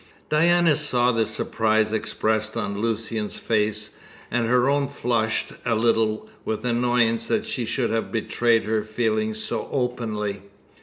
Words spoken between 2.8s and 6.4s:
Lucian's face, and her own flushed a little